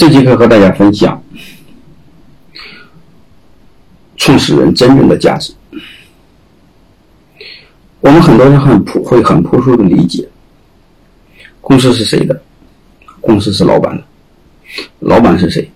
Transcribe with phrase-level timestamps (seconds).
[0.00, 1.22] 这节课和大家分享
[4.16, 5.52] 创始人真正的价值。
[8.00, 10.26] 我们很多人很朴，会很朴素的理解，
[11.60, 12.42] 公司是谁的？
[13.20, 14.02] 公司是老板的，
[15.00, 15.70] 老板是谁？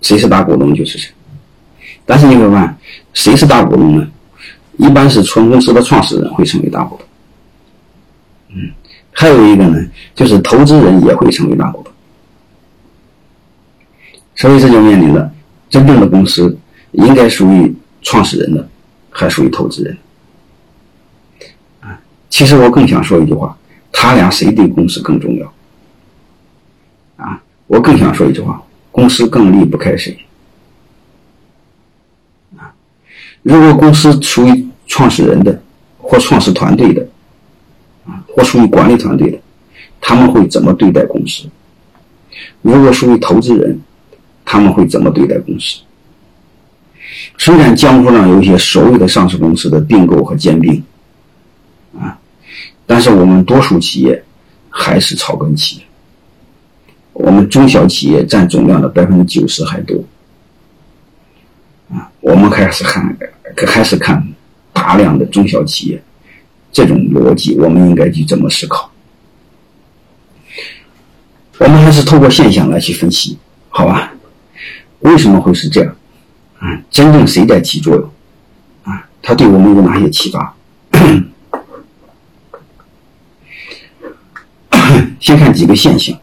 [0.00, 1.12] 谁是大股东就是谁。
[2.06, 2.78] 但是你会发现，
[3.12, 4.08] 谁是大股东呢？
[4.78, 7.06] 一般是纯公司的创始人会成为大股东。
[8.56, 8.70] 嗯，
[9.12, 9.78] 还有一个呢，
[10.14, 11.87] 就是投资人也会成为大股东。
[14.38, 15.30] 所以这就面临了
[15.68, 16.56] 真正的公司
[16.92, 18.68] 应该属于创始人的，
[19.10, 19.98] 还属于投资人。
[21.80, 21.98] 啊，
[22.30, 23.58] 其实我更想说一句话：
[23.90, 25.52] 他俩谁对公司更重要？
[27.16, 28.62] 啊，我更想说一句话：
[28.92, 30.16] 公司更离不开谁？
[32.56, 32.72] 啊，
[33.42, 35.60] 如果公司属于创始人的，
[35.98, 37.04] 或创始团队的，
[38.06, 39.38] 啊，或属于管理团队的，
[40.00, 41.48] 他们会怎么对待公司？
[42.62, 43.80] 如果属于投资人？
[44.50, 45.78] 他们会怎么对待公司？
[47.36, 50.82] 虽然江湖上有一些所谓的上市公司的并购和兼并，
[51.94, 52.18] 啊，
[52.86, 54.24] 但是我们多数企业
[54.70, 55.82] 还是草根企业，
[57.12, 60.02] 我们中小企业占总量的百分之九十还多，
[61.90, 63.18] 啊，我们还是看
[63.66, 64.26] 还是看
[64.72, 66.02] 大量的中小企业，
[66.72, 68.90] 这种逻辑我们应该去怎么思考？
[71.58, 73.36] 我们还是透过现象来去分析，
[73.68, 74.14] 好吧？
[75.08, 75.94] 为什么会是这样？
[76.58, 78.10] 啊，真正谁在起作用？
[78.82, 80.54] 啊，它对我们有哪些启发？
[85.18, 86.16] 先看几个现象。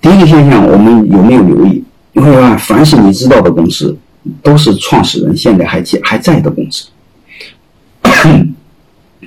[0.00, 1.82] 第一个现象，我们有没有留意？
[2.12, 3.96] 你会发现，凡是你知道的公司，
[4.42, 6.88] 都是创始人现在还在还在的公司。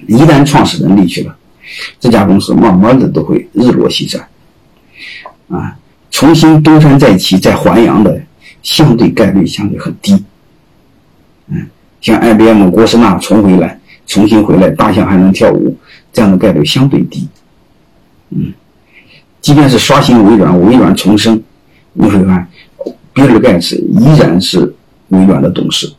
[0.08, 1.36] 一旦创始人离去了，
[2.00, 4.28] 这家公司慢慢的都会日落西山。
[5.50, 5.78] 啊。
[6.22, 8.22] 重新东山再起、再还阳的
[8.62, 10.24] 相对概率相对很低，
[11.48, 11.68] 嗯，
[12.00, 15.76] 像 IBM、郭士纳重回来、重新回来，大象还能跳舞，
[16.14, 17.28] 这样的概率相对低，
[18.30, 18.54] 嗯，
[19.42, 21.42] 即便是刷新微软、微软重生，
[21.94, 22.48] 你会看，
[23.14, 24.76] 比尔盖茨依然是
[25.08, 25.92] 微软的董事，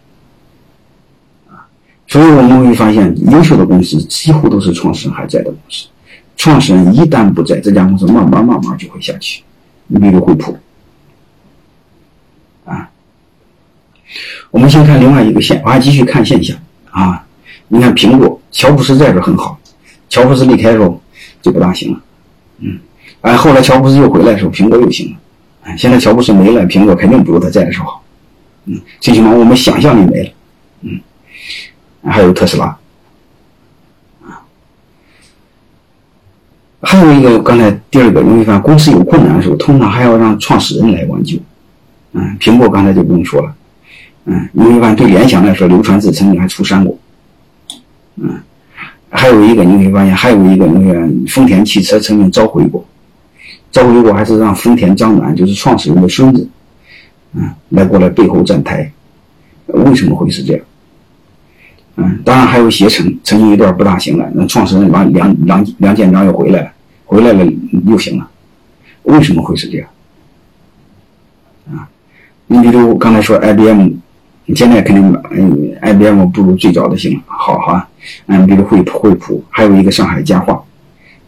[1.50, 1.66] 啊，
[2.06, 5.88] 所以我们会发现，优秀的公司几乎都是创始人还在的公司，
[6.36, 9.42] 创始人一旦不在，这家公司慢慢慢慢就会下去。
[9.86, 10.56] 你比如惠普，
[12.64, 12.88] 啊，
[14.50, 16.56] 我们先看另外一个现，我还继续看现象。
[16.90, 17.26] 啊。
[17.68, 19.58] 你看苹果，乔布斯在这很好，
[20.10, 21.00] 乔布斯离开的时候
[21.40, 22.00] 就不大行了，
[22.58, 22.78] 嗯，
[23.22, 25.16] 哎，后来乔布斯又回来的时候，苹果又行了，
[25.62, 27.86] 哎，现在乔布斯没了，苹果肯定不如他在的时候。
[27.86, 28.04] 好，
[28.66, 30.30] 嗯，最起码我们想象力没了，
[30.82, 31.00] 嗯，
[32.04, 32.78] 还有特斯拉。
[36.82, 41.38] 还有一个，刚才第二个，你会发现公司有困难的时候，通常还要让创始人来挽救。
[42.12, 43.54] 嗯，苹果刚才就不用说了。
[44.24, 46.98] 嗯，因为看对联想来说，流传志曾经还出山过。
[48.16, 48.34] 嗯，
[49.08, 52.84] 还有一个你会发现，还有一个你看丰田汽车曾经召回过，
[53.70, 56.48] 召回过还是让丰田章男，就是创始人的孙子，
[57.34, 58.90] 嗯，来过来背后站台。
[59.68, 60.64] 为什么会是这样？
[61.96, 66.71] 嗯，当然还有携程，曾经一段不大行了，那创始人梁梁梁梁建章又回来了，
[67.12, 67.44] 回来了
[67.86, 68.30] 又行了，
[69.02, 69.86] 为什么会是这样？
[71.70, 71.86] 啊，
[72.46, 73.90] 你比如刚才说 IBM，
[74.46, 77.86] 你现在肯定嗯 IBM 不如最早的行好哈，
[78.28, 80.64] 嗯，比如惠普惠普，还有一个上海家化，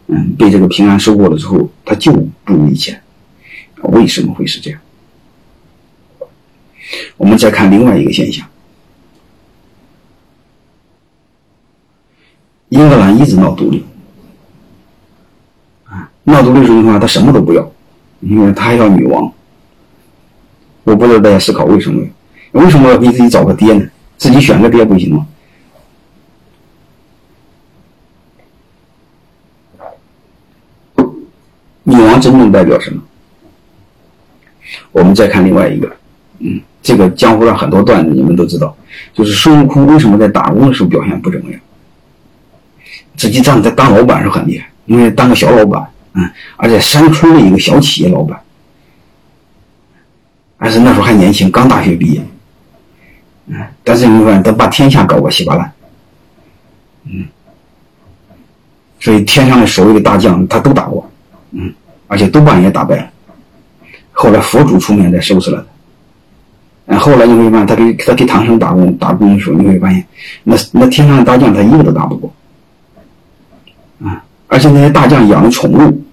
[0.07, 2.11] 嗯，被这个平安收购了之后，它就
[2.43, 2.99] 不如以前，
[3.83, 4.79] 为什么会是这样？
[7.17, 8.47] 我们再看另外一个现象。
[12.69, 13.85] 英格兰一直闹独立，
[16.25, 17.71] 闹独立时候的话，他什么都不要，
[18.19, 19.31] 因为他还要女王。
[20.83, 22.03] 我不知道大家思考为什么？
[22.51, 23.85] 为什么要给自己找个爹呢？
[24.17, 25.27] 自己选个爹不行吗？
[31.83, 33.01] 女王真正代表什么？
[34.91, 35.95] 我们再看另外一个，
[36.39, 38.75] 嗯，这个江湖上很多段子你们都知道，
[39.13, 41.61] 就是孙悟空为什么在打工的时候表现不怎么样？
[43.17, 45.85] 实际上，在当老板是很厉害，因为当个小老板，
[46.17, 48.39] 嗯，而且山村的一个小企业老板，
[50.57, 52.23] 而且那时候还年轻，刚大学毕业，
[53.47, 55.73] 嗯，但是你看，他把天下搞个稀巴烂，
[57.03, 57.27] 嗯，
[59.01, 61.11] 所以天上的所有的大将他都打过，
[61.51, 61.73] 嗯，
[62.07, 63.09] 而且都把人打败了，
[64.13, 65.67] 后来佛祖出面再收拾了
[66.87, 70.05] 他，嗯，后来你会发现，他给他给唐僧打工打工的时候，你会发现，
[70.43, 72.33] 那那天上的大将他一个都打不过。
[74.03, 74.23] 啊！
[74.47, 76.04] 而且那些大将养的宠物，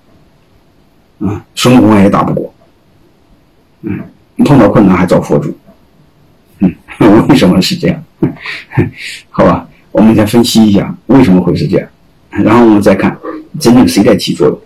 [1.27, 2.53] 啊，孙悟空也打不过。
[3.83, 3.99] 嗯
[4.45, 5.57] 碰到困难还找佛祖，
[6.61, 6.75] 嗯，
[7.29, 8.05] 为什么是这样？
[9.31, 11.89] 好吧，我们再分析一下为什么会是这样，
[12.31, 13.17] 然后我们再看
[13.61, 14.59] 真正谁在起作用。